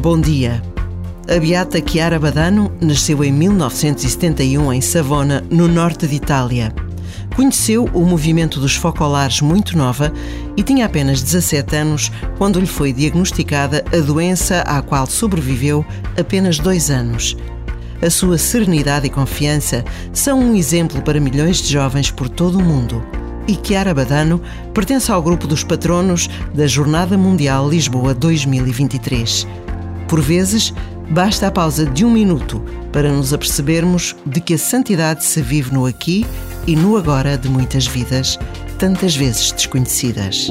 [0.00, 0.62] Bom dia.
[1.28, 6.74] A beata Chiara Badano nasceu em 1971 em Savona, no norte de Itália.
[7.36, 10.10] Conheceu o movimento dos focolares muito nova
[10.56, 15.84] e tinha apenas 17 anos quando lhe foi diagnosticada a doença à qual sobreviveu
[16.18, 17.36] apenas dois anos.
[18.00, 22.64] A sua serenidade e confiança são um exemplo para milhões de jovens por todo o
[22.64, 23.04] mundo.
[23.46, 24.40] E Chiara Badano
[24.72, 29.46] pertence ao grupo dos patronos da Jornada Mundial Lisboa 2023.
[30.10, 30.74] Por vezes,
[31.08, 32.60] basta a pausa de um minuto
[32.92, 36.26] para nos apercebermos de que a santidade se vive no aqui
[36.66, 38.36] e no agora de muitas vidas,
[38.76, 40.50] tantas vezes desconhecidas.